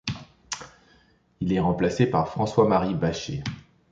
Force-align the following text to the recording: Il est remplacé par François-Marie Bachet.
Il 1.41 1.53
est 1.53 1.59
remplacé 1.59 2.07
par 2.07 2.27
François-Marie 2.27 2.95
Bachet. 2.95 3.43